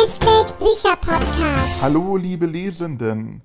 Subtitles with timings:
[0.00, 1.82] Hashtag Bücherpodcast.
[1.82, 3.42] Hallo, liebe Lesenden.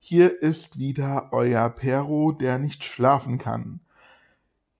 [0.00, 3.78] Hier ist wieder euer Pero, der nicht schlafen kann.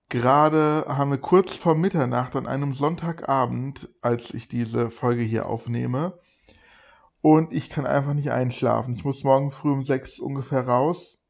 [0.09, 6.19] Gerade haben wir kurz vor Mitternacht an einem Sonntagabend, als ich diese Folge hier aufnehme.
[7.21, 8.95] Und ich kann einfach nicht einschlafen.
[8.95, 11.21] Ich muss morgen früh um sechs ungefähr raus.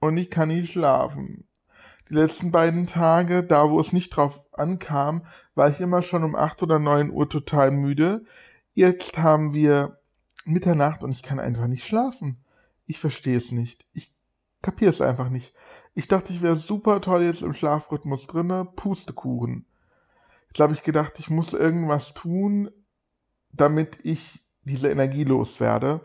[0.00, 1.46] Und ich kann nicht schlafen.
[2.08, 6.34] Die letzten beiden Tage, da wo es nicht drauf ankam, war ich immer schon um
[6.34, 8.24] acht oder neun Uhr total müde.
[8.74, 9.98] Jetzt haben wir
[10.44, 12.44] Mitternacht und ich kann einfach nicht schlafen.
[12.86, 13.86] Ich verstehe es nicht.
[13.92, 14.12] Ich
[14.62, 15.54] kapiere es einfach nicht.
[15.94, 18.66] Ich dachte, ich wäre super toll jetzt im Schlafrhythmus drinne.
[18.76, 19.66] Pustekuchen.
[20.48, 22.70] Jetzt habe ich gedacht, ich muss irgendwas tun,
[23.52, 26.00] damit ich diese Energie loswerde.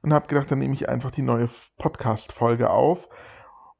[0.00, 1.48] Und habe gedacht, dann nehme ich einfach die neue
[1.78, 3.08] Podcast-Folge auf.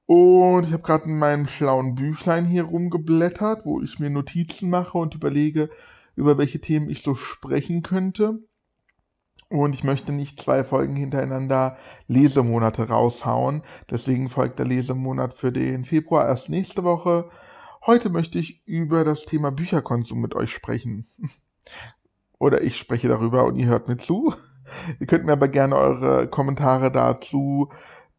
[0.07, 4.99] Und ich habe gerade in meinem schlauen Büchlein hier rumgeblättert, wo ich mir Notizen mache
[4.99, 5.71] und überlege,
[6.15, 8.41] über welche Themen ich so sprechen könnte.
[9.49, 13.63] Und ich möchte nicht zwei Folgen hintereinander Lesemonate raushauen.
[13.91, 17.29] Deswegen folgt der Lesemonat für den Februar erst nächste Woche.
[17.85, 21.05] Heute möchte ich über das Thema Bücherkonsum mit euch sprechen.
[22.39, 24.33] Oder ich spreche darüber und ihr hört mir zu.
[25.01, 27.71] Ihr könnt mir aber gerne eure Kommentare dazu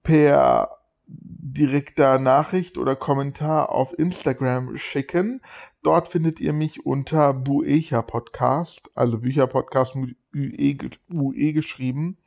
[0.03, 0.69] per
[1.07, 5.41] direkter Nachricht oder Kommentar auf Instagram schicken.
[5.83, 10.77] Dort findet ihr mich unter Buecha Podcast, also Bücherpodcast mit UE,
[11.11, 12.17] UE geschrieben.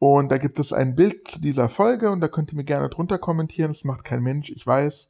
[0.00, 2.88] Und da gibt es ein Bild zu dieser Folge und da könnt ihr mir gerne
[2.88, 3.70] drunter kommentieren.
[3.70, 5.08] Das macht kein Mensch, ich weiß.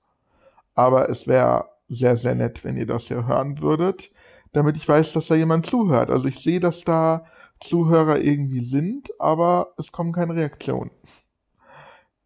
[0.75, 4.12] Aber es wäre sehr, sehr nett, wenn ihr das hier hören würdet,
[4.53, 6.11] damit ich weiß, dass da jemand zuhört.
[6.11, 7.25] Also ich sehe, dass da
[7.61, 10.91] Zuhörer irgendwie sind, aber es kommen keine Reaktionen.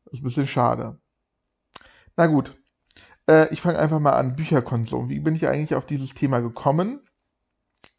[0.04, 0.98] Das ist ein bisschen schade.
[2.16, 2.56] Na gut.
[3.28, 4.36] Äh, ich fange einfach mal an.
[4.36, 5.08] Bücherkonsum.
[5.08, 7.00] Wie bin ich eigentlich auf dieses Thema gekommen?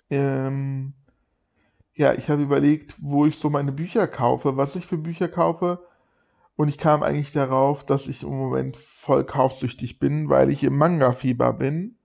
[0.09, 0.93] Ähm,
[1.95, 5.79] ja, ich habe überlegt, wo ich so meine Bücher kaufe, was ich für Bücher kaufe.
[6.57, 10.77] Und ich kam eigentlich darauf, dass ich im Moment voll kaufsüchtig bin, weil ich im
[10.77, 11.97] Manga-Fieber bin.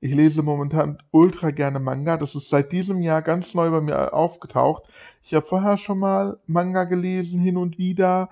[0.00, 2.16] Ich lese momentan ultra gerne Manga.
[2.16, 4.84] Das ist seit diesem Jahr ganz neu bei mir aufgetaucht.
[5.22, 8.28] Ich habe vorher schon mal Manga gelesen, hin und wieder.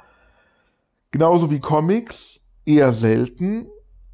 [1.13, 3.69] Genauso wie Comics, eher selten.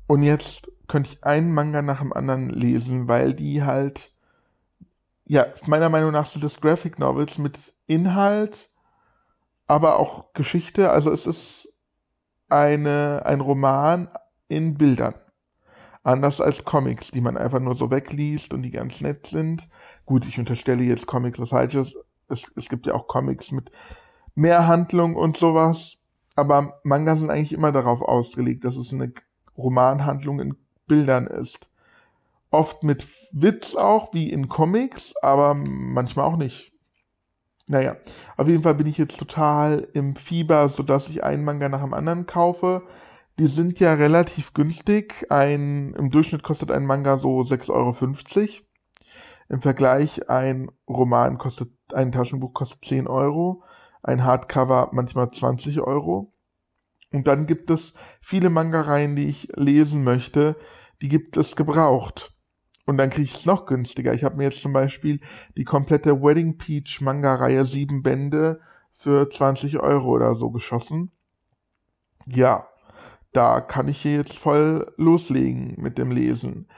[0.08, 4.12] Und jetzt könnte ich einen Manga nach dem anderen lesen, weil die halt,
[5.26, 8.70] ja, meiner Meinung nach sind das Graphic Novels mit Inhalt,
[9.66, 10.90] aber auch Geschichte.
[10.90, 11.68] Also es ist
[12.48, 14.08] eine, ein Roman
[14.48, 15.14] in Bildern.
[16.02, 19.68] Anders als Comics, die man einfach nur so wegliest und die ganz nett sind.
[20.06, 21.94] Gut, ich unterstelle jetzt Comics was Falsches.
[22.28, 23.70] Es, es gibt ja auch Comics mit
[24.34, 25.98] mehr Handlung und sowas
[26.38, 29.12] aber Manga sind eigentlich immer darauf ausgelegt, dass es eine
[29.58, 31.70] Romanhandlung in Bildern ist.
[32.50, 36.72] Oft mit Witz auch, wie in Comics, aber manchmal auch nicht.
[37.66, 37.96] Naja,
[38.38, 41.92] auf jeden Fall bin ich jetzt total im Fieber, sodass ich einen Manga nach dem
[41.92, 42.84] anderen kaufe.
[43.38, 45.26] Die sind ja relativ günstig.
[45.28, 48.64] Ein, Im Durchschnitt kostet ein Manga so 6,50 Euro.
[49.50, 53.62] Im Vergleich ein Roman kostet, ein Taschenbuch kostet 10 Euro
[54.02, 56.32] ein Hardcover manchmal 20 Euro.
[57.12, 60.56] Und dann gibt es viele Manga-Reihen, die ich lesen möchte,
[61.00, 62.34] die gibt es gebraucht.
[62.86, 64.14] Und dann kriege ich es noch günstiger.
[64.14, 65.20] Ich habe mir jetzt zum Beispiel
[65.56, 68.60] die komplette Wedding Peach Manga-Reihe sieben Bände
[68.92, 71.12] für 20 Euro oder so geschossen.
[72.26, 72.66] Ja,
[73.32, 76.68] da kann ich hier jetzt voll loslegen mit dem Lesen.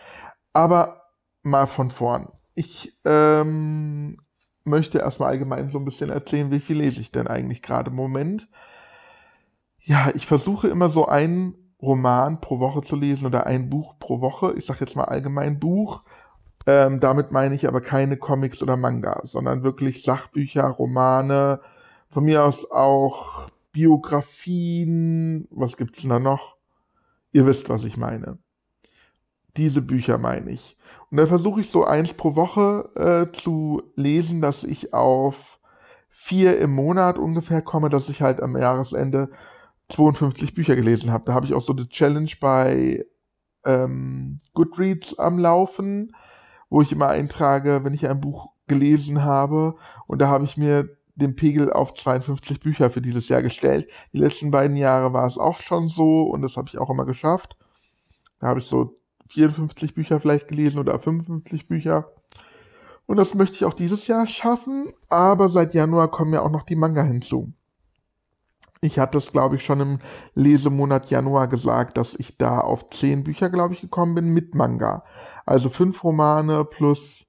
[0.52, 1.00] Aber
[1.42, 2.28] mal von vorn.
[2.54, 4.18] Ich ähm,
[4.64, 7.97] möchte erstmal allgemein so ein bisschen erzählen, wie viel lese ich denn eigentlich gerade im
[7.97, 8.48] Moment.
[9.90, 14.20] Ja, ich versuche immer so einen Roman pro Woche zu lesen oder ein Buch pro
[14.20, 14.54] Woche.
[14.56, 16.04] Ich sage jetzt mal allgemein Buch.
[16.64, 21.60] Ähm, damit meine ich aber keine Comics oder Manga, sondern wirklich Sachbücher, Romane,
[22.06, 26.56] von mir aus auch Biografien, was gibt's denn da noch?
[27.32, 28.38] Ihr wisst, was ich meine.
[29.56, 30.76] Diese Bücher meine ich.
[31.10, 35.59] Und da versuche ich so eins pro Woche äh, zu lesen, dass ich auf
[36.09, 39.30] vier im Monat ungefähr komme, dass ich halt am Jahresende
[39.91, 41.25] 52 Bücher gelesen habe.
[41.27, 43.04] Da habe ich auch so eine Challenge bei
[43.65, 46.15] ähm, Goodreads am Laufen,
[46.69, 49.75] wo ich immer eintrage, wenn ich ein Buch gelesen habe.
[50.07, 53.89] Und da habe ich mir den Pegel auf 52 Bücher für dieses Jahr gestellt.
[54.13, 57.04] Die letzten beiden Jahre war es auch schon so und das habe ich auch immer
[57.04, 57.57] geschafft.
[58.41, 58.97] Da habe ich so
[59.28, 62.10] 54 Bücher vielleicht gelesen oder 55 Bücher.
[63.07, 66.63] Und das möchte ich auch dieses Jahr schaffen, aber seit Januar kommen ja auch noch
[66.63, 67.53] die Manga hinzu.
[68.82, 69.98] Ich hatte es, glaube ich, schon im
[70.34, 75.04] Lesemonat Januar gesagt, dass ich da auf 10 Bücher, glaube ich, gekommen bin mit Manga.
[75.44, 77.27] Also 5 Romane plus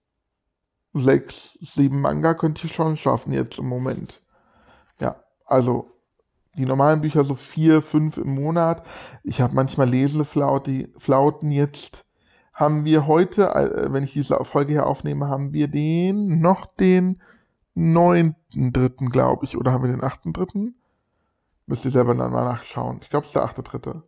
[0.94, 4.22] sechs, sieben Manga könnte ich schon schaffen jetzt im Moment.
[5.00, 5.92] Ja, also
[6.58, 8.86] die normalen Bücher so vier, fünf im Monat.
[9.24, 12.06] Ich habe manchmal Leseflauten jetzt.
[12.54, 17.22] Haben wir heute, äh, wenn ich diese Folge hier aufnehme, haben wir den noch den
[17.74, 20.76] neunten dritten, glaube ich, oder haben wir den achten dritten?
[21.66, 23.00] Müsst ihr selber dann mal nachschauen.
[23.02, 24.04] Ich glaube, es ist der achte dritte.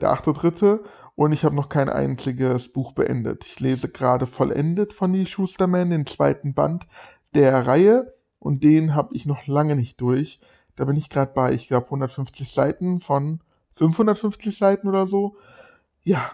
[0.00, 0.84] Der achte dritte
[1.14, 3.44] und ich habe noch kein einziges Buch beendet.
[3.44, 6.86] Ich lese gerade vollendet von die Schusterman, den zweiten Band
[7.34, 10.40] der Reihe und den habe ich noch lange nicht durch.
[10.76, 13.42] Da bin ich gerade bei, ich glaube, 150 Seiten von
[13.72, 15.36] 550 Seiten oder so.
[16.02, 16.30] Ja,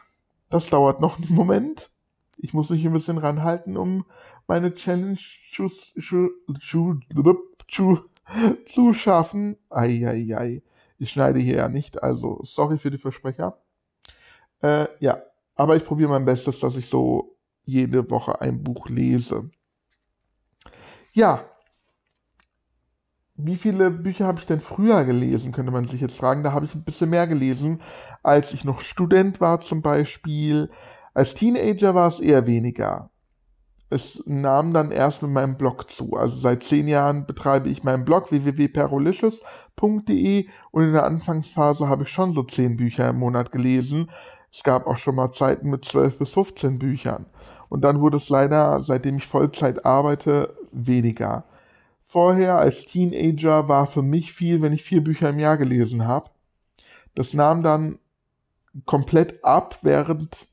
[0.50, 1.90] das dauert noch einen Moment.
[2.36, 4.04] Ich muss mich ein bisschen ranhalten, um
[4.46, 5.18] meine Challenge
[5.50, 6.30] zu, zu,
[6.60, 7.00] zu,
[8.66, 9.56] zu schaffen.
[9.70, 10.62] Eieiei.
[10.98, 13.58] Ich schneide hier ja nicht, also sorry für die Versprecher.
[14.62, 15.22] Äh, ja,
[15.54, 19.50] aber ich probiere mein Bestes, dass ich so jede Woche ein Buch lese.
[21.12, 21.44] Ja,
[23.36, 26.44] wie viele Bücher habe ich denn früher gelesen, könnte man sich jetzt fragen.
[26.44, 27.80] Da habe ich ein bisschen mehr gelesen,
[28.22, 30.70] als ich noch Student war zum Beispiel.
[31.14, 33.10] Als Teenager war es eher weniger.
[33.94, 36.14] Es nahm dann erst mit meinem Blog zu.
[36.14, 42.08] Also seit zehn Jahren betreibe ich meinen Blog www.perolicious.de und in der Anfangsphase habe ich
[42.08, 44.10] schon so zehn Bücher im Monat gelesen.
[44.50, 47.26] Es gab auch schon mal Zeiten mit 12 bis 15 Büchern.
[47.68, 51.44] Und dann wurde es leider, seitdem ich Vollzeit arbeite, weniger.
[52.00, 56.30] Vorher als Teenager war für mich viel, wenn ich vier Bücher im Jahr gelesen habe.
[57.14, 58.00] Das nahm dann
[58.86, 60.48] komplett ab während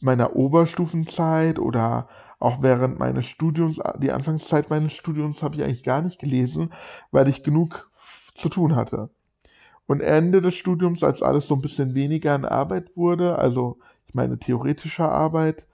[0.00, 6.02] meiner Oberstufenzeit oder auch während meines Studiums, die Anfangszeit meines Studiums habe ich eigentlich gar
[6.02, 6.72] nicht gelesen,
[7.10, 7.90] weil ich genug
[8.34, 9.10] zu tun hatte.
[9.86, 14.14] Und Ende des Studiums, als alles so ein bisschen weniger in Arbeit wurde, also ich
[14.14, 15.66] meine theoretische Arbeit,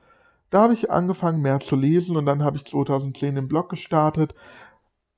[0.50, 4.34] da habe ich angefangen mehr zu lesen und dann habe ich 2010 den Blog gestartet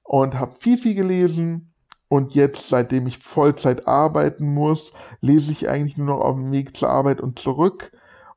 [0.02, 1.72] und habe viel, viel gelesen.
[2.08, 4.92] Und jetzt, seitdem ich Vollzeit arbeiten muss,
[5.22, 7.92] lese ich eigentlich nur noch auf dem Weg zur Arbeit und zurück.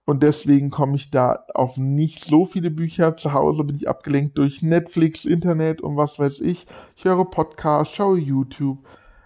[0.05, 3.17] Und deswegen komme ich da auf nicht so viele Bücher.
[3.17, 6.67] Zu Hause bin ich abgelenkt durch Netflix, Internet und was weiß ich.
[6.95, 8.85] Ich höre Podcasts, schaue YouTube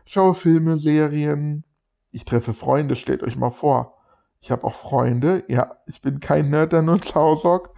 [0.10, 1.64] schaue Filme, Serien.
[2.12, 3.96] Ich treffe Freunde, stellt euch mal vor.
[4.42, 5.44] Ich habe auch Freunde.
[5.48, 7.78] Ja, ich bin kein Nerd, der nur zu Hause hockt.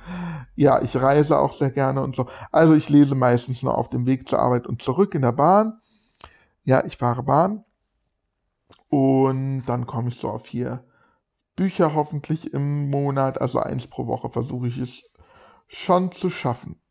[0.55, 2.27] Ja, ich reise auch sehr gerne und so.
[2.51, 5.81] Also ich lese meistens nur auf dem Weg zur Arbeit und zurück in der Bahn.
[6.63, 7.65] Ja, ich fahre Bahn.
[8.87, 10.85] Und dann komme ich so auf vier
[11.55, 13.41] Bücher hoffentlich im Monat.
[13.41, 15.03] Also eins pro Woche versuche ich es
[15.67, 16.81] schon zu schaffen.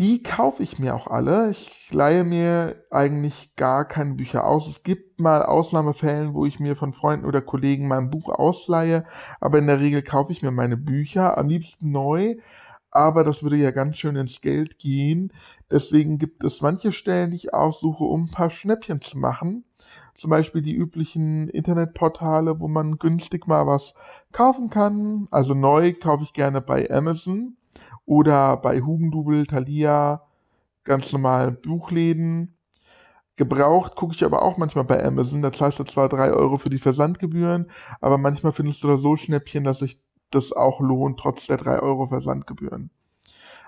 [0.00, 1.50] Die kaufe ich mir auch alle.
[1.50, 4.66] Ich leihe mir eigentlich gar keine Bücher aus.
[4.66, 9.04] Es gibt mal Ausnahmefällen, wo ich mir von Freunden oder Kollegen mein Buch ausleihe,
[9.40, 12.34] aber in der Regel kaufe ich mir meine Bücher, am liebsten neu,
[12.90, 15.32] aber das würde ja ganz schön ins Geld gehen.
[15.70, 19.64] Deswegen gibt es manche Stellen, die ich aussuche, um ein paar Schnäppchen zu machen.
[20.16, 23.94] Zum Beispiel die üblichen Internetportale, wo man günstig mal was
[24.32, 25.26] kaufen kann.
[25.30, 27.56] Also neu kaufe ich gerne bei Amazon
[28.06, 30.22] oder bei Hugendubel, Thalia,
[30.84, 32.56] ganz normal Buchläden.
[33.36, 35.42] Gebraucht gucke ich aber auch manchmal bei Amazon.
[35.42, 37.70] Da zahlst du zwar drei Euro für die Versandgebühren,
[38.00, 40.00] aber manchmal findest du da so Schnäppchen, dass sich
[40.30, 42.90] das auch lohnt, trotz der drei Euro Versandgebühren.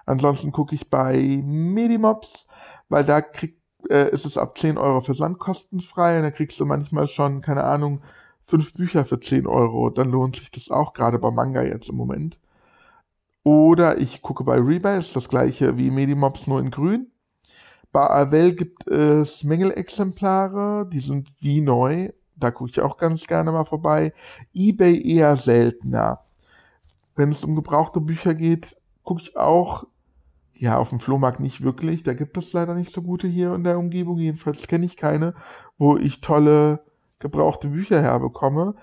[0.05, 2.47] Ansonsten gucke ich bei Medimops,
[2.89, 7.09] weil da krieg, äh, ist es ab 10 Euro versandkostenfrei und da kriegst du manchmal
[7.09, 8.01] schon, keine Ahnung,
[8.43, 9.91] fünf Bücher für 10 Euro.
[9.91, 12.41] Dann lohnt sich das auch, gerade bei Manga jetzt im Moment.
[13.43, 17.13] Oder ich gucke bei Rebase, das gleiche wie Medimobs, nur in grün.
[17.93, 22.11] Bei Avel gibt es Mängelexemplare, die sind wie neu.
[22.35, 24.13] Da gucke ich auch ganz gerne mal vorbei.
[24.53, 26.21] eBay eher seltener.
[27.15, 29.85] Wenn es um gebrauchte Bücher geht, gucke ich auch,
[30.57, 32.03] ja, auf dem Flohmarkt nicht wirklich.
[32.03, 34.19] Da gibt es leider nicht so gute hier in der Umgebung.
[34.19, 35.35] Jedenfalls kenne ich keine,
[35.79, 36.85] wo ich tolle
[37.19, 38.75] gebrauchte Bücher herbekomme.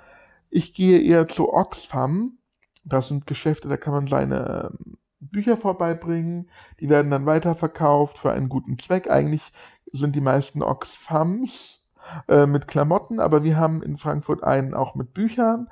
[0.50, 2.38] Ich gehe eher zu Oxfam
[2.84, 6.50] das sind Geschäfte, da kann man seine ähm, Bücher vorbeibringen.
[6.80, 9.10] Die werden dann weiterverkauft für einen guten Zweck.
[9.10, 9.54] Eigentlich
[9.92, 11.86] sind die meisten Oxfams
[12.28, 15.70] äh, mit Klamotten, aber wir haben in Frankfurt einen auch mit Büchern.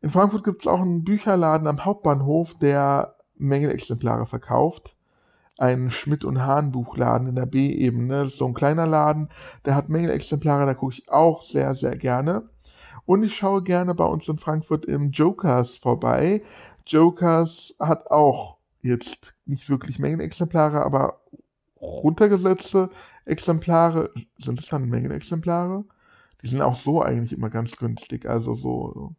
[0.00, 4.96] In Frankfurt gibt es auch einen Bücherladen am Hauptbahnhof, der Mängelexemplare verkauft.
[5.58, 8.28] Ein Schmidt und Hahn Buchladen in der B-Ebene.
[8.30, 9.28] So ein kleiner Laden,
[9.66, 12.48] der hat Mängelexemplare, da gucke ich auch sehr, sehr gerne.
[13.04, 16.42] Und ich schaue gerne bei uns in Frankfurt im Jokers vorbei.
[16.86, 21.20] Jokers hat auch jetzt nicht wirklich Mengenexemplare, aber
[21.80, 22.90] runtergesetzte
[23.24, 24.10] Exemplare.
[24.38, 25.84] Sind es dann Mengenexemplare?
[26.42, 28.26] Die sind auch so eigentlich immer ganz günstig.
[28.26, 29.14] Also so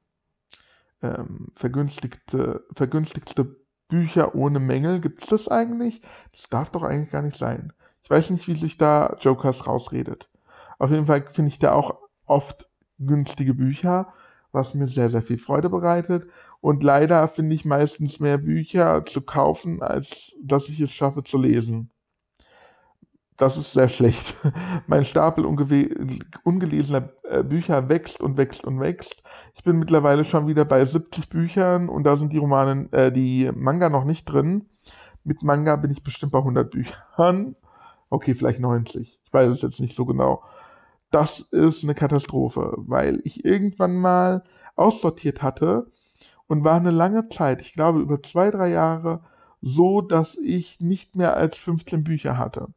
[1.01, 3.58] ähm, vergünstigte, vergünstigte
[3.89, 5.01] Bücher ohne Mängel.
[5.01, 6.01] Gibt es das eigentlich?
[6.31, 7.73] Das darf doch eigentlich gar nicht sein.
[8.03, 10.29] Ich weiß nicht, wie sich da Jokers rausredet.
[10.77, 12.69] Auf jeden Fall finde ich da auch oft
[12.99, 14.13] günstige Bücher,
[14.51, 16.27] was mir sehr, sehr viel Freude bereitet.
[16.61, 21.37] Und leider finde ich meistens mehr Bücher zu kaufen, als dass ich es schaffe zu
[21.37, 21.91] lesen.
[23.39, 24.35] Das ist sehr schlecht.
[24.87, 29.23] mein Stapel ungelesener äh, Bücher wächst und wächst und wächst.
[29.55, 33.49] Ich bin mittlerweile schon wieder bei 70 Büchern und da sind die Romane, äh, die
[33.55, 34.65] Manga noch nicht drin.
[35.23, 37.55] Mit Manga bin ich bestimmt bei 100 Büchern.
[38.09, 39.21] Okay, vielleicht 90.
[39.23, 40.43] Ich weiß es jetzt nicht so genau.
[41.09, 44.43] Das ist eine Katastrophe, weil ich irgendwann mal
[44.75, 45.89] aussortiert hatte
[46.47, 49.21] und war eine lange Zeit, ich glaube über zwei, drei Jahre,
[49.61, 52.67] so, dass ich nicht mehr als 15 Bücher hatte.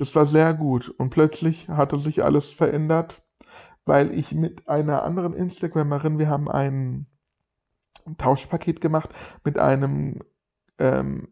[0.00, 3.22] Das war sehr gut und plötzlich hatte sich alles verändert,
[3.84, 7.06] weil ich mit einer anderen Instagramerin, wir haben ein
[8.16, 9.10] Tauschpaket gemacht
[9.44, 10.20] mit einem
[10.78, 11.28] ähm,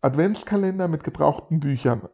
[0.00, 2.08] Adventskalender mit gebrauchten Büchern.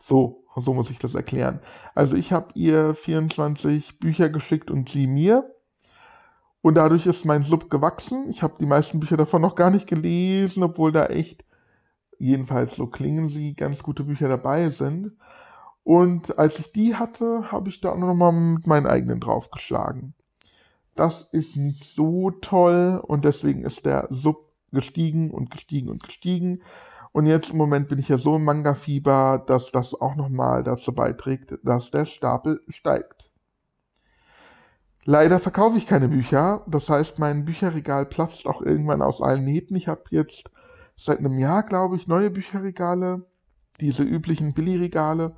[0.00, 1.60] So, so muss ich das erklären.
[1.94, 5.54] Also ich habe ihr 24 Bücher geschickt und sie mir.
[6.62, 8.28] Und dadurch ist mein Sub gewachsen.
[8.28, 11.44] Ich habe die meisten Bücher davon noch gar nicht gelesen, obwohl da echt,
[12.18, 15.12] jedenfalls so klingen sie, ganz gute Bücher dabei sind.
[15.88, 20.12] Und als ich die hatte, habe ich da auch nochmal mit meinen eigenen draufgeschlagen.
[20.94, 26.60] Das ist nicht so toll und deswegen ist der Sub gestiegen und gestiegen und gestiegen.
[27.12, 30.92] Und jetzt im Moment bin ich ja so im Manga-Fieber, dass das auch nochmal dazu
[30.92, 33.30] beiträgt, dass der Stapel steigt.
[35.06, 36.66] Leider verkaufe ich keine Bücher.
[36.66, 39.74] Das heißt, mein Bücherregal platzt auch irgendwann aus allen Nähten.
[39.74, 40.50] Ich habe jetzt
[40.96, 43.24] seit einem Jahr, glaube ich, neue Bücherregale.
[43.80, 45.34] Diese üblichen Billigregale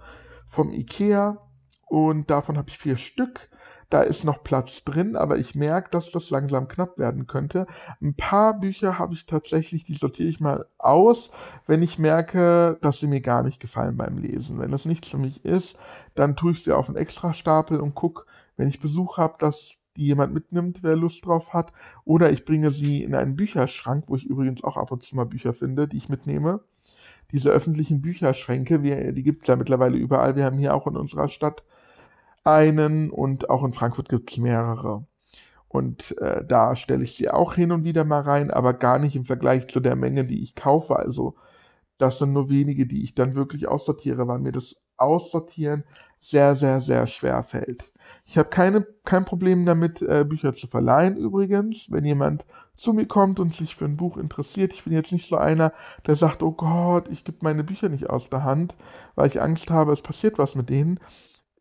[0.51, 1.39] vom Ikea.
[1.87, 3.49] Und davon habe ich vier Stück.
[3.89, 7.67] Da ist noch Platz drin, aber ich merke, dass das langsam knapp werden könnte.
[8.01, 11.33] Ein paar Bücher habe ich tatsächlich, die sortiere ich mal aus,
[11.67, 14.61] wenn ich merke, dass sie mir gar nicht gefallen beim Lesen.
[14.61, 15.77] Wenn das nichts für mich ist,
[16.15, 18.27] dann tue ich sie auf einen Extrastapel und gucke,
[18.57, 21.73] wenn ich Besuch habe, dass die jemand mitnimmt, wer Lust drauf hat.
[22.05, 25.27] Oder ich bringe sie in einen Bücherschrank, wo ich übrigens auch ab und zu mal
[25.27, 26.61] Bücher finde, die ich mitnehme.
[27.33, 30.37] Diese öffentlichen Bücherschränke, wir, die gibt es ja mittlerweile überall.
[30.37, 31.65] Wir haben hier auch in unserer Stadt
[32.45, 35.05] einen und auch in Frankfurt gibt es mehrere.
[35.69, 39.15] Und äh, da stelle ich sie auch hin und wieder mal rein, aber gar nicht
[39.15, 40.97] im Vergleich zu der Menge, die ich kaufe.
[40.97, 41.37] Also
[41.97, 45.85] das sind nur wenige, die ich dann wirklich aussortiere, weil mir das Aussortieren
[46.19, 47.85] sehr, sehr, sehr schwer fällt.
[48.25, 51.91] Ich habe keine, kein Problem damit, äh, Bücher zu verleihen übrigens.
[51.91, 52.47] Wenn jemand
[52.81, 55.73] zu mir kommt und sich für ein Buch interessiert, ich bin jetzt nicht so einer,
[56.07, 58.75] der sagt, oh Gott, ich gebe meine Bücher nicht aus der Hand,
[59.15, 60.99] weil ich Angst habe, es passiert was mit denen.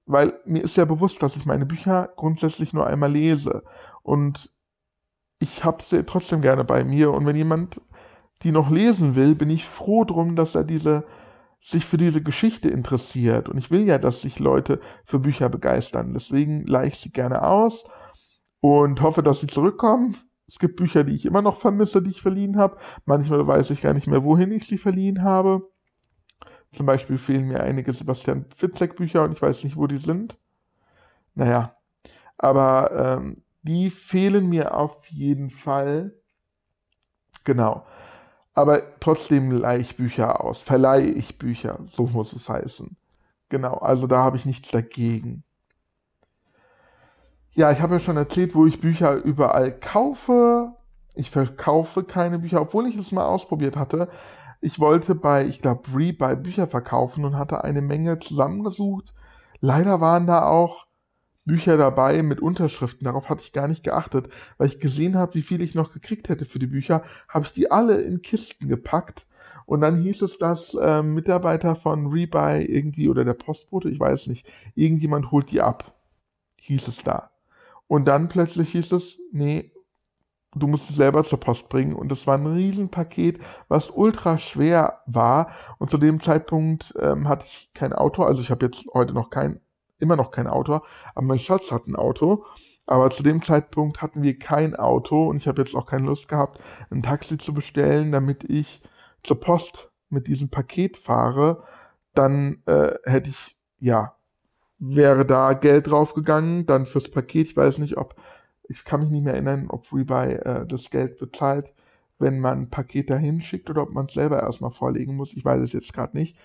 [0.06, 3.64] Weil mir ist ja bewusst, dass ich meine Bücher grundsätzlich nur einmal lese.
[4.02, 4.52] Und
[5.40, 7.12] ich habe sie trotzdem gerne bei mir.
[7.12, 7.82] Und wenn jemand
[8.42, 11.04] die noch lesen will, bin ich froh drum, dass er diese
[11.60, 13.50] sich für diese Geschichte interessiert.
[13.50, 16.14] Und ich will ja, dass sich Leute für Bücher begeistern.
[16.14, 17.84] Deswegen leihe ich sie gerne aus
[18.62, 20.16] und hoffe, dass sie zurückkommen.
[20.50, 22.78] Es gibt Bücher, die ich immer noch vermisse, die ich verliehen habe.
[23.06, 25.70] Manchmal weiß ich gar nicht mehr, wohin ich sie verliehen habe.
[26.72, 30.38] Zum Beispiel fehlen mir einige Sebastian Fitzek Bücher und ich weiß nicht, wo die sind.
[31.36, 31.76] Naja,
[32.38, 36.14] aber ähm, die fehlen mir auf jeden Fall.
[37.46, 37.86] Genau
[38.60, 42.98] aber trotzdem leihe ich Bücher aus, verleihe ich Bücher, so muss es heißen.
[43.48, 45.46] Genau, also da habe ich nichts dagegen.
[47.54, 50.74] Ja, ich habe ja schon erzählt, wo ich Bücher überall kaufe.
[51.16, 54.08] Ich verkaufe keine Bücher, obwohl ich es mal ausprobiert hatte.
[54.62, 59.14] Ich wollte bei, ich glaube, Rebuy Bücher verkaufen und hatte eine Menge zusammengesucht.
[59.62, 60.86] Leider waren da auch
[61.46, 63.06] Bücher dabei mit Unterschriften.
[63.06, 66.30] Darauf hatte ich gar nicht geachtet, weil ich gesehen habe, wie viel ich noch gekriegt
[66.30, 69.26] hätte für die Bücher, habe ich die alle in Kisten gepackt.
[69.66, 74.28] Und dann hieß es, dass äh, Mitarbeiter von Rebuy irgendwie oder der Postbote, ich weiß
[74.28, 75.96] nicht, irgendjemand holt die ab.
[76.58, 77.32] Hieß es da.
[77.90, 79.74] Und dann plötzlich hieß es, nee,
[80.54, 81.96] du musst es selber zur Post bringen.
[81.96, 85.50] Und das war ein Riesenpaket, was ultra schwer war.
[85.80, 88.24] Und zu dem Zeitpunkt ähm, hatte ich kein Auto.
[88.24, 89.60] Also ich habe jetzt heute noch kein
[89.98, 90.80] immer noch kein Auto,
[91.14, 92.46] aber mein Schatz hat ein Auto.
[92.86, 96.28] Aber zu dem Zeitpunkt hatten wir kein Auto und ich habe jetzt auch keine Lust
[96.28, 98.82] gehabt, ein Taxi zu bestellen, damit ich
[99.24, 101.64] zur Post mit diesem Paket fahre.
[102.14, 104.16] Dann äh, hätte ich, ja,
[104.80, 107.48] wäre da Geld draufgegangen, dann fürs Paket.
[107.48, 108.16] Ich weiß nicht, ob,
[108.68, 111.74] ich kann mich nicht mehr erinnern, ob Rebuy äh, das Geld bezahlt,
[112.18, 115.36] wenn man ein Paket dahin schickt oder ob man es selber erstmal vorlegen muss.
[115.36, 116.38] Ich weiß es jetzt gerade nicht.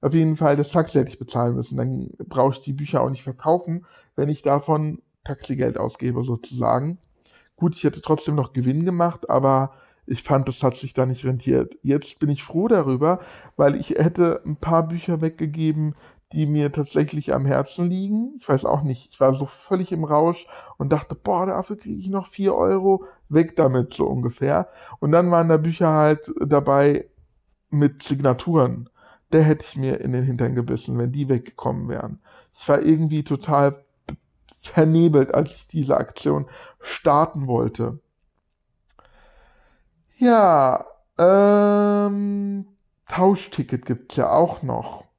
[0.00, 1.76] Auf jeden Fall, das Taxi hätte ich bezahlen müssen.
[1.76, 3.84] Dann brauche ich die Bücher auch nicht verkaufen,
[4.16, 6.98] wenn ich davon Taxigeld ausgebe, sozusagen.
[7.56, 9.72] Gut, ich hätte trotzdem noch Gewinn gemacht, aber
[10.06, 11.76] ich fand, das hat sich da nicht rentiert.
[11.82, 13.20] Jetzt bin ich froh darüber,
[13.56, 15.94] weil ich hätte ein paar Bücher weggegeben,
[16.32, 18.34] die mir tatsächlich am Herzen liegen.
[18.38, 20.46] Ich weiß auch nicht, ich war so völlig im Rausch
[20.78, 24.68] und dachte, boah, dafür kriege ich noch vier Euro, weg damit so ungefähr.
[25.00, 27.08] Und dann waren da Bücher halt dabei
[27.70, 28.88] mit Signaturen.
[29.32, 32.20] Der hätte ich mir in den Hintern gebissen, wenn die weggekommen wären.
[32.54, 33.84] Ich war irgendwie total
[34.60, 36.46] vernebelt, als ich diese Aktion
[36.80, 38.00] starten wollte.
[40.18, 40.84] Ja,
[41.18, 42.66] ähm,
[43.08, 45.09] Tauschticket gibt's ja auch noch.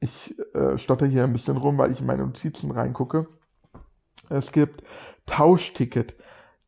[0.00, 3.28] Ich äh, stotter hier ein bisschen rum, weil ich in meine Notizen reingucke.
[4.28, 4.82] Es gibt
[5.26, 6.16] Tauschticket.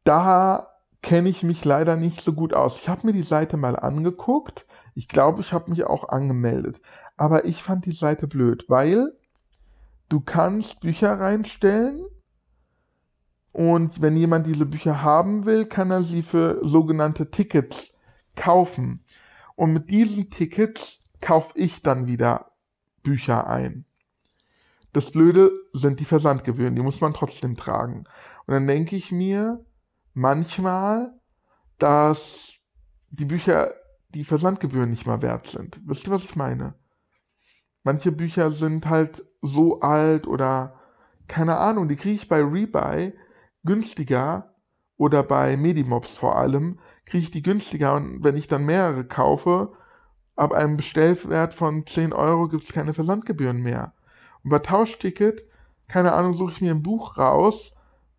[0.04, 0.68] Da
[1.02, 2.80] kenne ich mich leider nicht so gut aus.
[2.80, 4.66] Ich habe mir die Seite mal angeguckt.
[4.94, 6.80] Ich glaube, ich habe mich auch angemeldet.
[7.16, 9.12] Aber ich fand die Seite blöd, weil
[10.08, 12.04] du kannst Bücher reinstellen
[13.52, 17.92] und wenn jemand diese Bücher haben will, kann er sie für sogenannte Tickets
[18.36, 19.04] kaufen.
[19.56, 22.52] Und mit diesen Tickets kaufe ich dann wieder
[23.02, 23.84] Bücher ein.
[24.92, 28.04] Das Blöde sind die Versandgebühren, die muss man trotzdem tragen.
[28.46, 29.64] Und dann denke ich mir
[30.14, 31.12] manchmal,
[31.78, 32.58] dass
[33.10, 33.72] die Bücher
[34.10, 35.80] die Versandgebühren nicht mal wert sind.
[35.84, 36.74] Wisst ihr, was ich meine?
[37.82, 40.78] Manche Bücher sind halt so alt oder
[41.28, 43.12] keine Ahnung, die kriege ich bei Rebuy
[43.64, 44.54] günstiger
[44.96, 49.72] oder bei Medimobs vor allem, kriege ich die günstiger und wenn ich dann mehrere kaufe,
[50.38, 53.92] ab einem Bestellwert von 10 Euro gibt es keine Versandgebühren mehr.
[54.44, 55.44] Und bei Tauschticket,
[55.88, 57.74] keine Ahnung, suche ich mir ein Buch raus,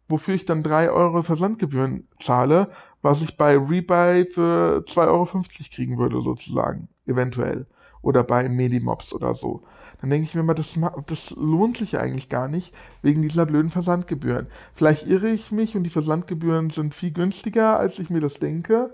[0.08, 2.70] wofür ich dann 3 Euro Versandgebühren zahle,
[3.02, 5.26] was ich bei Rebuy für 2,50 Euro
[5.74, 7.68] kriegen würde, sozusagen, eventuell.
[8.02, 9.64] Oder bei Medimobs oder so
[10.02, 13.70] dann denke ich mir mal, das, das lohnt sich eigentlich gar nicht wegen dieser blöden
[13.70, 14.48] Versandgebühren.
[14.74, 18.94] Vielleicht irre ich mich und die Versandgebühren sind viel günstiger, als ich mir das denke.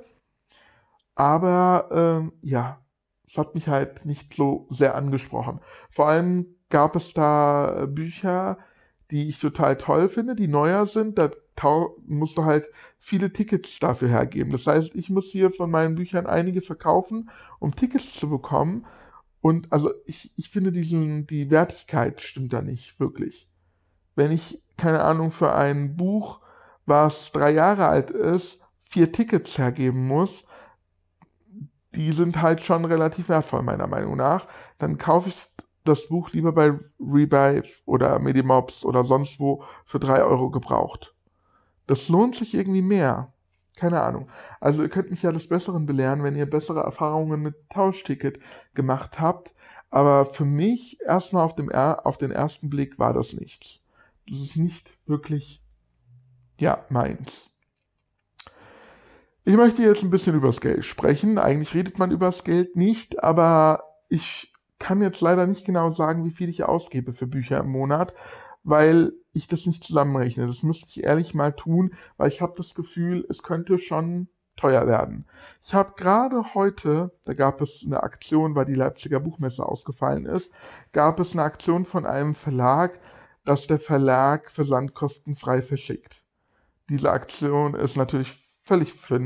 [1.13, 2.79] Aber äh, ja,
[3.27, 5.59] es hat mich halt nicht so sehr angesprochen.
[5.89, 8.57] Vor allem gab es da Bücher,
[9.11, 11.17] die ich total toll finde, die neuer sind.
[11.17, 11.31] Da
[12.05, 12.67] musst du halt
[12.99, 14.51] viele Tickets dafür hergeben.
[14.51, 18.85] Das heißt, ich muss hier von meinen Büchern einige verkaufen, um Tickets zu bekommen.
[19.41, 23.47] Und also ich, ich finde diesen, die Wertigkeit stimmt da nicht wirklich.
[24.15, 26.41] Wenn ich, keine Ahnung, für ein Buch,
[26.85, 30.45] was drei Jahre alt ist, vier Tickets hergeben muss,
[31.95, 34.47] die sind halt schon relativ wertvoll, meiner Meinung nach.
[34.77, 35.35] Dann kaufe ich
[35.83, 41.15] das Buch lieber bei Rebuy oder Medimobs oder sonst wo für drei Euro gebraucht.
[41.87, 43.31] Das lohnt sich irgendwie mehr.
[43.75, 44.29] Keine Ahnung.
[44.59, 48.39] Also ihr könnt mich ja des Besseren belehren, wenn ihr bessere Erfahrungen mit Tauschticket
[48.73, 49.53] gemacht habt.
[49.89, 53.81] Aber für mich erstmal auf, dem auf den ersten Blick war das nichts.
[54.27, 55.61] Das ist nicht wirklich,
[56.59, 57.51] ja, meins.
[59.47, 61.37] Ich möchte jetzt ein bisschen übers Geld sprechen.
[61.37, 66.31] Eigentlich redet man übers Geld nicht, aber ich kann jetzt leider nicht genau sagen, wie
[66.31, 68.15] viel ich ausgebe für Bücher im Monat,
[68.63, 70.47] weil ich das nicht zusammenrechne.
[70.47, 74.87] Das müsste ich ehrlich mal tun, weil ich habe das Gefühl, es könnte schon teuer
[74.87, 75.27] werden.
[75.63, 80.51] Ich habe gerade heute, da gab es eine Aktion, weil die Leipziger Buchmesse ausgefallen ist,
[80.91, 82.99] gab es eine Aktion von einem Verlag,
[83.43, 86.23] dass der Verlag versandkostenfrei verschickt.
[86.89, 89.19] Diese Aktion ist natürlich völlig für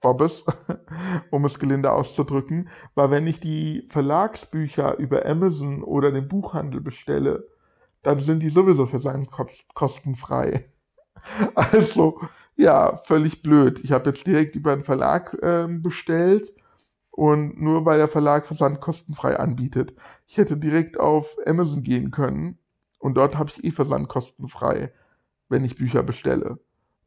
[0.00, 0.44] Bobbes,
[1.30, 7.46] um es gelinde auszudrücken, weil wenn ich die Verlagsbücher über Amazon oder den Buchhandel bestelle,
[8.02, 9.28] dann sind die sowieso für seinen
[9.74, 10.66] kostenfrei.
[11.54, 12.18] Also,
[12.56, 13.80] ja, völlig blöd.
[13.84, 16.50] Ich habe jetzt direkt über einen Verlag äh, bestellt
[17.10, 19.94] und nur weil der Verlag Versand kostenfrei anbietet.
[20.26, 22.58] Ich hätte direkt auf Amazon gehen können
[22.98, 24.94] und dort habe ich eh Versand kostenfrei,
[25.50, 26.58] wenn ich Bücher bestelle.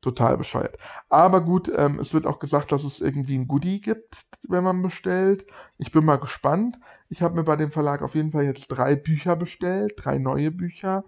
[0.04, 0.78] Total bescheuert.
[1.08, 4.18] Aber gut, ähm, es wird auch gesagt, dass es irgendwie ein Goodie gibt,
[4.50, 5.46] wenn man bestellt.
[5.78, 6.78] Ich bin mal gespannt.
[7.08, 10.52] Ich habe mir bei dem Verlag auf jeden Fall jetzt drei Bücher bestellt, drei neue
[10.52, 11.06] Bücher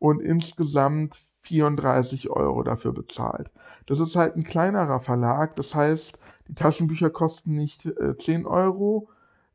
[0.00, 3.52] und insgesamt 34 Euro dafür bezahlt.
[3.86, 6.18] Das ist halt ein kleinerer Verlag, das heißt,
[6.48, 9.08] die Taschenbücher kosten nicht äh, 10 Euro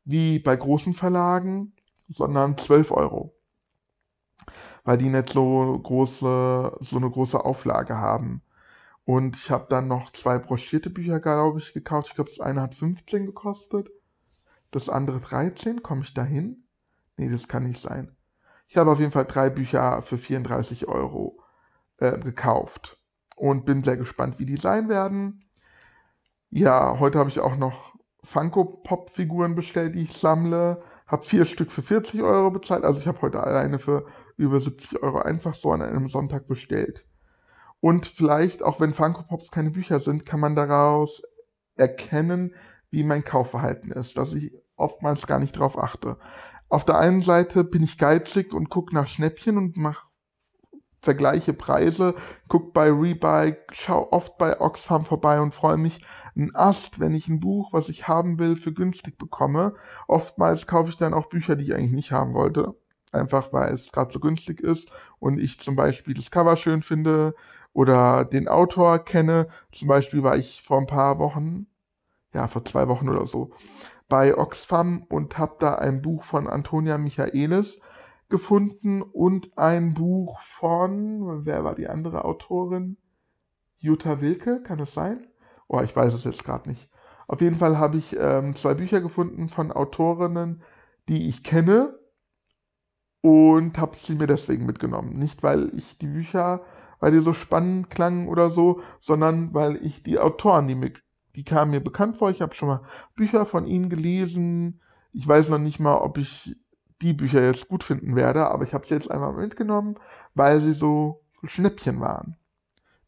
[0.06, 1.74] wie bei großen Verlagen,
[2.08, 3.34] sondern 12 Euro.
[4.84, 8.42] Weil die nicht so große, so eine große Auflage haben.
[9.10, 12.10] Und ich habe dann noch zwei broschierte Bücher, glaube ich, gekauft.
[12.10, 13.88] Ich glaube, das eine hat 15 gekostet,
[14.70, 15.82] das andere 13.
[15.82, 16.68] Komme ich da hin?
[17.16, 18.14] Nee, das kann nicht sein.
[18.68, 21.42] Ich habe auf jeden Fall drei Bücher für 34 Euro
[21.96, 23.00] äh, gekauft
[23.34, 25.44] und bin sehr gespannt, wie die sein werden.
[26.50, 30.84] Ja, heute habe ich auch noch Funko-Pop-Figuren bestellt, die ich sammle.
[31.08, 32.84] Habe vier Stück für 40 Euro bezahlt.
[32.84, 37.08] Also ich habe heute alleine für über 70 Euro einfach so an einem Sonntag bestellt.
[37.80, 41.22] Und vielleicht, auch wenn Funko Pops keine Bücher sind, kann man daraus
[41.76, 42.54] erkennen,
[42.90, 46.18] wie mein Kaufverhalten ist, dass ich oftmals gar nicht drauf achte.
[46.68, 50.06] Auf der einen Seite bin ich geizig und gucke nach Schnäppchen und mache
[51.00, 52.14] vergleiche Preise,
[52.48, 55.98] guck bei Rebuy, schau oft bei Oxfam vorbei und freue mich
[56.36, 59.74] ein Ast, wenn ich ein Buch, was ich haben will, für günstig bekomme.
[60.06, 62.74] Oftmals kaufe ich dann auch Bücher, die ich eigentlich nicht haben wollte.
[63.12, 67.34] Einfach weil es gerade so günstig ist und ich zum Beispiel das Cover schön finde
[67.72, 69.48] oder den Autor kenne.
[69.72, 71.66] Zum Beispiel war ich vor ein paar Wochen,
[72.32, 73.52] ja, vor zwei Wochen oder so,
[74.08, 77.80] bei Oxfam und habe da ein Buch von Antonia Michaelis
[78.28, 82.96] gefunden und ein Buch von, wer war die andere Autorin?
[83.78, 85.26] Jutta Wilke, kann es sein?
[85.68, 86.90] Oh, ich weiß es jetzt gerade nicht.
[87.26, 90.62] Auf jeden Fall habe ich ähm, zwei Bücher gefunden von Autorinnen,
[91.08, 91.98] die ich kenne
[93.20, 95.18] und habe sie mir deswegen mitgenommen.
[95.18, 96.62] Nicht, weil ich die Bücher,
[97.00, 100.92] weil die so spannend klangen oder so, sondern weil ich die Autoren, die, mir,
[101.34, 102.30] die kamen mir bekannt vor.
[102.30, 102.82] Ich habe schon mal
[103.16, 104.80] Bücher von ihnen gelesen.
[105.12, 106.56] Ich weiß noch nicht mal, ob ich
[107.02, 109.96] die Bücher jetzt gut finden werde, aber ich habe sie jetzt einmal mitgenommen,
[110.34, 112.36] weil sie so Schnäppchen waren.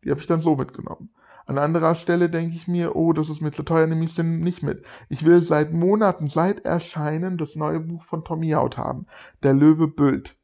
[0.03, 1.11] Die habe ich dann so mitgenommen.
[1.45, 4.23] An anderer Stelle denke ich mir, oh, das ist mir zu teuer, nehme ich sie
[4.23, 4.85] nicht mit.
[5.09, 9.07] Ich will seit Monaten, seit Erscheinen, das neue Buch von Tommy Out haben.
[9.43, 10.37] Der Löwe Bült.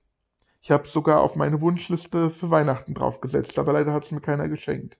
[0.68, 4.20] Ich habe es sogar auf meine Wunschliste für Weihnachten draufgesetzt, aber leider hat es mir
[4.20, 4.98] keiner geschenkt.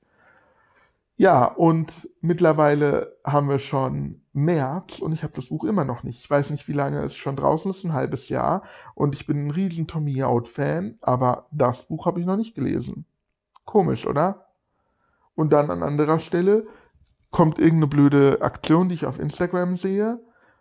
[1.18, 6.20] Ja, und mittlerweile haben wir schon März und ich habe das Buch immer noch nicht.
[6.20, 8.62] Ich weiß nicht, wie lange es schon draußen ist, ein halbes Jahr.
[8.94, 13.04] Und ich bin ein riesen Tommy Out-Fan, aber das Buch habe ich noch nicht gelesen.
[13.66, 14.46] Komisch, oder?
[15.34, 16.66] Und dann an anderer Stelle
[17.30, 20.18] kommt irgendeine blöde Aktion, die ich auf Instagram sehe.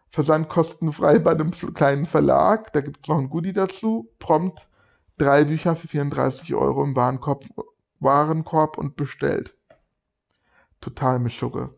[0.09, 2.73] Versand kostenfrei bei einem kleinen Verlag.
[2.73, 4.09] Da gibt es noch ein Goodie dazu.
[4.19, 4.67] Prompt
[5.17, 7.45] drei Bücher für 34 Euro im Warenkorb,
[7.99, 9.57] Warenkorb und bestellt
[10.81, 11.73] total Mischugge.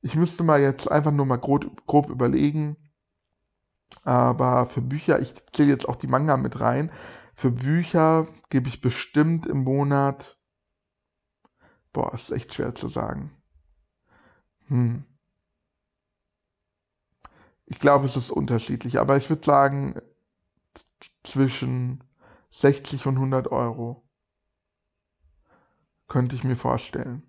[0.00, 2.76] Ich müsste mal jetzt einfach nur mal grob, grob überlegen.
[4.04, 6.90] Aber für Bücher, ich zähle jetzt auch die Manga mit rein.
[7.34, 10.38] Für Bücher gebe ich bestimmt im Monat.
[11.92, 13.30] Boah, ist echt schwer zu sagen.
[14.68, 15.04] Hm.
[17.66, 20.00] Ich glaube, es ist unterschiedlich, aber ich würde sagen,
[21.22, 22.02] zwischen
[22.52, 24.08] 60 und 100 Euro.
[26.08, 27.22] Könnte ich mir vorstellen.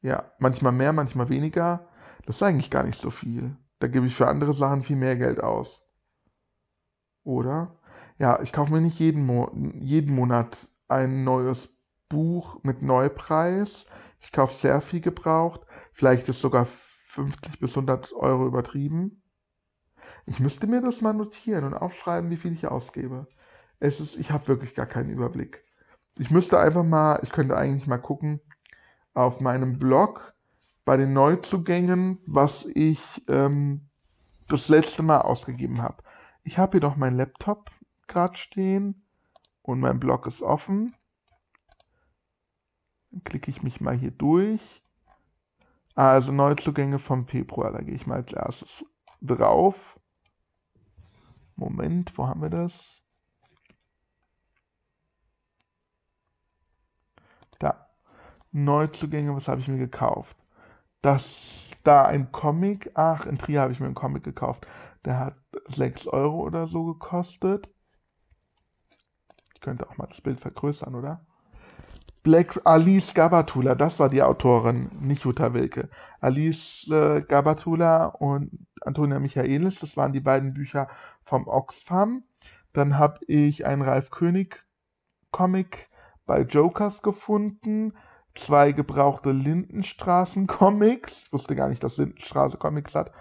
[0.00, 1.88] Ja, manchmal mehr, manchmal weniger.
[2.26, 3.56] Das ist eigentlich gar nicht so viel.
[3.80, 5.82] Da gebe ich für andere Sachen viel mehr Geld aus.
[7.24, 7.80] Oder?
[8.18, 10.56] Ja, ich kaufe mir nicht jeden, Mo jeden Monat
[10.88, 11.68] ein neues
[12.08, 13.86] Buch mit Neupreis.
[14.20, 15.62] Ich kaufe sehr viel gebraucht.
[15.92, 19.22] Vielleicht ist sogar 50 bis 100 Euro übertrieben.
[20.26, 23.26] Ich müsste mir das mal notieren und aufschreiben, wie viel ich ausgebe.
[23.80, 25.64] Es ist, ich habe wirklich gar keinen Überblick.
[26.18, 28.40] Ich müsste einfach mal, ich könnte eigentlich mal gucken,
[29.14, 30.34] auf meinem Blog
[30.84, 33.88] bei den Neuzugängen, was ich ähm,
[34.48, 36.02] das letzte Mal ausgegeben habe.
[36.42, 37.70] Ich habe hier doch meinen Laptop
[38.06, 39.02] gerade stehen
[39.62, 40.94] und mein Blog ist offen.
[43.10, 44.82] Dann klicke ich mich mal hier durch.
[45.94, 48.84] Also Neuzugänge vom Februar, da gehe ich mal als erstes
[49.22, 49.98] drauf.
[51.54, 53.03] Moment, wo haben wir das?
[58.54, 60.36] Neuzugänge, was habe ich mir gekauft?
[61.02, 64.66] Das da ein Comic, ach, in Trier habe ich mir einen Comic gekauft.
[65.04, 65.36] Der hat
[65.66, 67.68] 6 Euro oder so gekostet.
[69.54, 71.26] Ich könnte auch mal das Bild vergrößern, oder?
[72.22, 75.90] Black Alice Gabatula, das war die Autorin, nicht Jutta Wilke.
[76.20, 80.88] Alice äh, Gabatula und Antonia Michaelis, das waren die beiden Bücher
[81.22, 82.24] vom Oxfam.
[82.72, 84.64] Dann habe ich einen Ralf König
[85.32, 85.90] Comic
[86.24, 87.92] bei Jokers gefunden
[88.34, 91.24] zwei gebrauchte Lindenstraßen-Comics.
[91.26, 93.12] Ich wusste gar nicht, dass Lindenstraße Comics hat.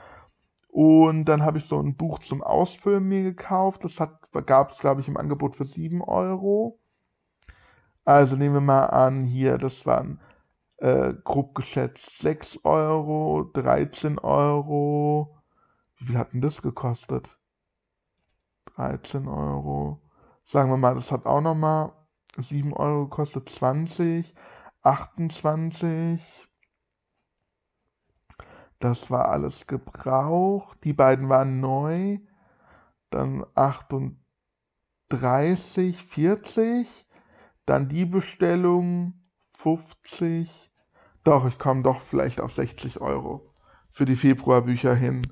[0.68, 3.84] Und dann habe ich so ein Buch zum Ausfüllen mir gekauft.
[3.84, 3.98] Das
[4.46, 6.80] gab es, glaube ich, im Angebot für 7 Euro.
[8.06, 10.20] Also nehmen wir mal an, hier, das waren
[10.78, 15.38] äh, grob geschätzt 6 Euro, 13 Euro.
[15.98, 17.40] Wie viel hat denn das gekostet?
[18.76, 20.02] 13 Euro.
[20.44, 21.94] Sagen wir mal, das hat auch nochmal
[22.38, 24.34] 7 Euro gekostet, 20.
[24.84, 26.48] 28.
[28.80, 30.84] Das war alles gebraucht.
[30.84, 32.20] Die beiden waren neu.
[33.10, 37.08] Dann 38, 40.
[37.66, 39.22] Dann die Bestellung
[39.56, 40.72] 50.
[41.24, 43.54] Doch, ich komme doch vielleicht auf 60 Euro
[43.90, 45.26] für die Februarbücher hin.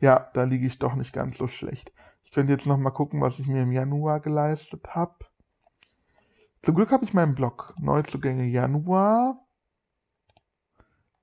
[0.00, 1.92] Ja, da liege ich doch nicht ganz so schlecht.
[2.22, 5.16] Ich könnte jetzt noch mal gucken, was ich mir im Januar geleistet habe.
[6.62, 9.46] Zum Glück habe ich meinen Blog Neuzugänge Januar.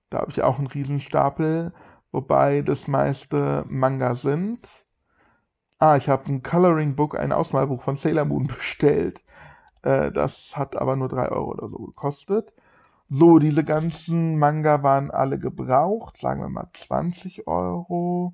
[0.10, 1.74] Da habe ich auch einen Riesenstapel,
[2.12, 4.86] wobei das meiste Manga sind.
[5.78, 9.26] Ah, ich habe ein Coloring Book, ein Ausmalbuch von Sailor Moon bestellt.
[9.84, 12.54] Äh, das hat aber nur 3 Euro oder so gekostet.
[13.10, 18.34] So, diese ganzen Manga waren alle gebraucht, sagen wir mal 20 Euro.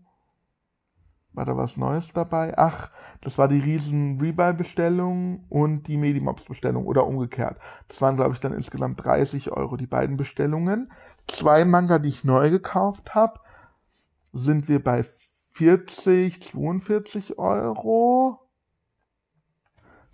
[1.33, 2.53] War da was Neues dabei?
[2.57, 2.89] Ach,
[3.21, 7.57] das war die riesen Rebuy-Bestellung und die Medimobs-Bestellung oder umgekehrt.
[7.87, 10.91] Das waren, glaube ich, dann insgesamt 30 Euro, die beiden Bestellungen.
[11.27, 13.39] Zwei Manga, die ich neu gekauft habe,
[14.33, 15.05] sind wir bei
[15.51, 18.39] 40, 42 Euro.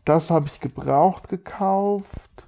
[0.06, 2.47] Das habe ich gebraucht gekauft.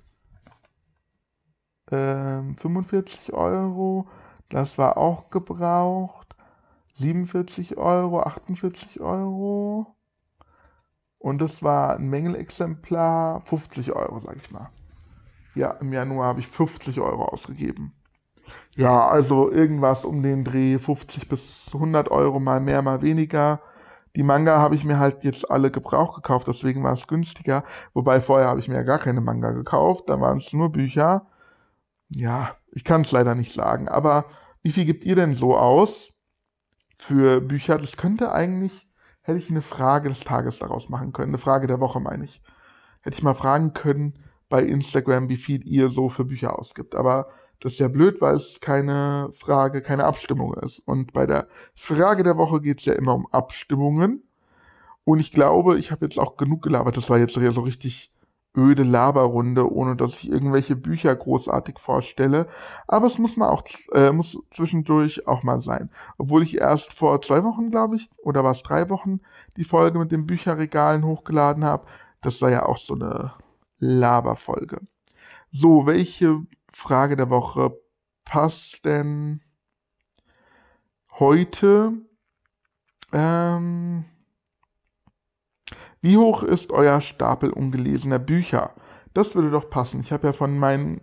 [1.91, 4.07] Ähm, 45 Euro.
[4.49, 6.18] Das war auch gebraucht.
[6.99, 9.95] 47 Euro, 48 Euro.
[11.17, 14.69] Und das war ein Mängelexemplar, 50 Euro, sag ich mal.
[15.55, 17.93] Ja, im Januar habe ich 50 Euro ausgegeben.
[18.75, 23.61] Ja, also irgendwas um den Dreh 50 bis 100 Euro, mal mehr, mal weniger.
[24.15, 27.63] Die Manga habe ich mir halt jetzt alle Gebrauch gekauft, deswegen war es günstiger.
[27.93, 31.27] Wobei vorher habe ich mir ja gar keine Manga gekauft, da waren es nur Bücher.
[32.09, 33.87] Ja, ich kann es leider nicht sagen.
[33.87, 34.25] Aber
[34.61, 36.09] wie viel gibt ihr denn so aus?
[36.99, 37.79] Für Bücher.
[37.79, 38.87] Das könnte eigentlich,
[39.21, 41.31] hätte ich eine Frage des Tages daraus machen können.
[41.31, 42.41] Eine Frage der Woche, meine ich.
[43.01, 46.95] Hätte ich mal fragen können bei Instagram, wie viel ihr so für Bücher ausgibt.
[46.95, 47.29] Aber
[47.61, 50.79] das ist ja blöd, weil es keine Frage, keine Abstimmung ist.
[50.79, 54.23] Und bei der Frage der Woche geht es ja immer um Abstimmungen.
[55.05, 56.97] Und ich glaube, ich habe jetzt auch genug gelabert.
[56.97, 58.11] Das war jetzt so richtig
[58.57, 62.47] öde Laberrunde, ohne dass ich irgendwelche Bücher großartig vorstelle.
[62.87, 65.89] Aber es muss mal auch, äh, muss zwischendurch auch mal sein.
[66.17, 69.21] Obwohl ich erst vor zwei Wochen, glaube ich, oder war es drei Wochen,
[69.57, 71.85] die Folge mit den Bücherregalen hochgeladen habe.
[72.21, 73.33] Das war ja auch so eine
[73.77, 74.81] Laberfolge.
[75.51, 77.77] So, welche Frage der Woche
[78.25, 79.41] passt denn
[81.19, 81.93] heute?
[83.11, 84.05] Ähm,
[86.01, 88.71] wie hoch ist euer Stapel ungelesener Bücher?
[89.13, 90.01] Das würde doch passen.
[90.01, 91.01] Ich habe ja von meinem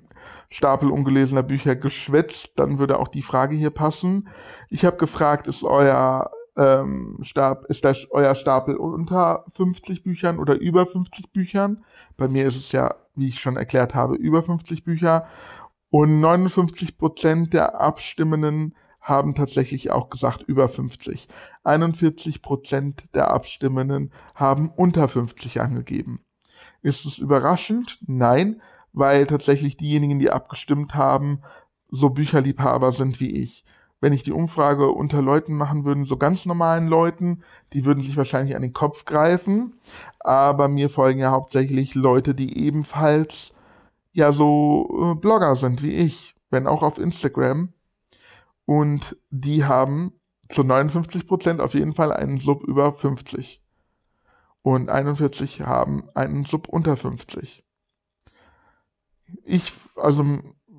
[0.49, 4.29] Stapel ungelesener Bücher geschwätzt, dann würde auch die Frage hier passen.
[4.71, 10.55] Ich habe gefragt, ist euer ähm, Stab, ist das euer Stapel unter 50 Büchern oder
[10.55, 11.85] über 50 Büchern?
[12.17, 15.27] Bei mir ist es ja, wie ich schon erklärt habe, über 50 Bücher.
[15.91, 18.75] Und 59 Prozent der Abstimmenden
[19.07, 21.29] haben tatsächlich auch gesagt über 50.
[21.63, 26.25] 41 Prozent der Abstimmenden haben unter 50 angegeben.
[26.83, 28.01] Ist es überraschend?
[28.05, 28.61] Nein,
[28.93, 31.43] weil tatsächlich diejenigen, die abgestimmt haben,
[31.89, 33.65] so Bücherliebhaber sind wie ich.
[34.01, 38.17] Wenn ich die Umfrage unter Leuten machen würde, so ganz normalen Leuten, die würden sich
[38.17, 39.75] wahrscheinlich an den Kopf greifen.
[40.19, 43.53] Aber mir folgen ja hauptsächlich Leute, die ebenfalls
[44.13, 47.73] ja so äh, Blogger sind wie ich, wenn auch auf Instagram
[48.67, 50.13] und die haben
[50.51, 53.63] zu 59 Prozent auf jeden Fall einen Sub über 50.
[54.63, 57.65] Und 41 haben einen Sub unter 50.
[59.45, 60.23] Ich, also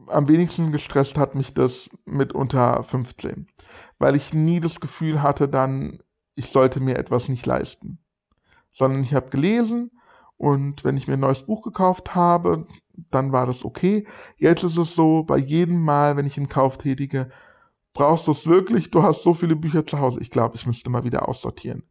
[0.07, 3.47] am wenigsten gestresst hat mich das mit unter 15.
[3.97, 5.99] Weil ich nie das Gefühl hatte dann,
[6.35, 7.99] ich sollte mir etwas nicht leisten.
[8.73, 9.91] Sondern ich habe gelesen
[10.35, 12.67] und wenn ich mir ein neues Buch gekauft habe,
[13.11, 14.05] dann war das okay.
[14.37, 17.29] Jetzt ist es so, bei jedem Mal, wenn ich einen Kauf tätige,
[17.97, 18.91] Brauchst du es wirklich?
[18.91, 20.19] Du hast so viele Bücher zu Hause.
[20.21, 21.81] Ich glaube, ich müsste mal wieder aussortieren.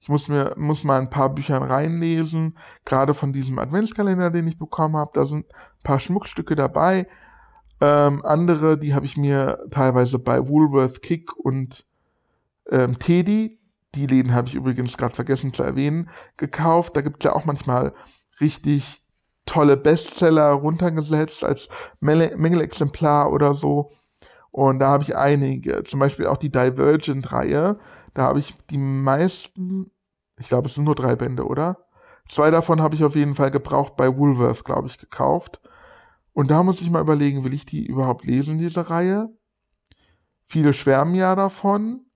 [0.00, 4.58] Ich muss mir muss mal ein paar Bücher reinlesen, gerade von diesem Adventskalender, den ich
[4.58, 5.10] bekommen habe.
[5.12, 7.06] Da sind ein paar Schmuckstücke dabei.
[7.82, 11.84] Ähm, andere, die habe ich mir teilweise bei Woolworth Kick und
[12.70, 13.60] ähm, Teddy,
[13.94, 16.96] die Läden habe ich übrigens gerade vergessen zu erwähnen, gekauft.
[16.96, 17.92] Da gibt es ja auch manchmal
[18.40, 19.02] richtig
[19.44, 21.68] tolle Bestseller runtergesetzt als
[22.00, 23.92] Mängelexemplar oder so.
[24.56, 27.78] Und da habe ich einige, zum Beispiel auch die Divergent-Reihe.
[28.14, 29.90] Da habe ich die meisten,
[30.38, 31.84] ich glaube, es sind nur drei Bände, oder?
[32.26, 35.60] Zwei davon habe ich auf jeden Fall gebraucht bei Woolworth, glaube ich, gekauft.
[36.32, 39.28] Und da muss ich mal überlegen, will ich die überhaupt lesen, diese Reihe?
[40.46, 42.06] Viele schwärmen ja davon,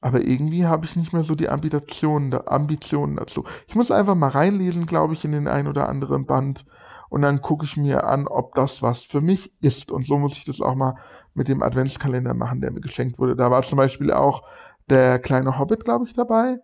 [0.00, 3.44] aber irgendwie habe ich nicht mehr so die Ambitionen, Ambitionen dazu.
[3.66, 6.64] Ich muss einfach mal reinlesen, glaube ich, in den ein oder anderen Band
[7.08, 9.90] und dann gucke ich mir an, ob das was für mich ist.
[9.90, 10.94] Und so muss ich das auch mal
[11.34, 13.36] mit dem Adventskalender machen, der mir geschenkt wurde.
[13.36, 14.42] Da war zum Beispiel auch
[14.88, 16.58] der kleine Hobbit, glaube ich, dabei.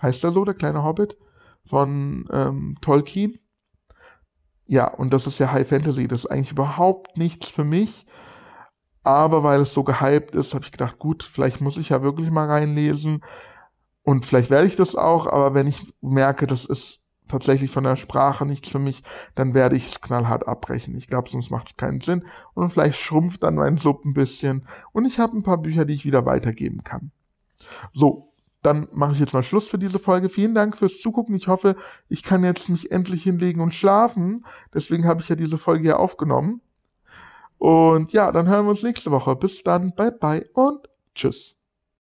[0.00, 1.16] Heißt er so, der kleine Hobbit
[1.64, 3.38] von ähm, Tolkien?
[4.66, 6.08] Ja, und das ist ja High Fantasy.
[6.08, 8.06] Das ist eigentlich überhaupt nichts für mich.
[9.02, 12.30] Aber weil es so gehypt ist, habe ich gedacht, gut, vielleicht muss ich ja wirklich
[12.30, 13.22] mal reinlesen.
[14.02, 17.96] Und vielleicht werde ich das auch, aber wenn ich merke, das ist tatsächlich von der
[17.96, 19.02] Sprache nichts für mich,
[19.34, 20.96] dann werde ich es knallhart abbrechen.
[20.96, 22.24] Ich glaube, sonst macht es keinen Sinn.
[22.54, 24.66] Und vielleicht schrumpft dann mein Sub ein bisschen.
[24.92, 27.10] Und ich habe ein paar Bücher, die ich wieder weitergeben kann.
[27.92, 30.28] So, dann mache ich jetzt mal Schluss für diese Folge.
[30.28, 31.34] Vielen Dank fürs Zugucken.
[31.36, 31.76] Ich hoffe,
[32.08, 34.44] ich kann jetzt mich endlich hinlegen und schlafen.
[34.74, 36.60] Deswegen habe ich ja diese Folge hier aufgenommen.
[37.58, 39.36] Und ja, dann hören wir uns nächste Woche.
[39.36, 41.55] Bis dann, bye bye und tschüss.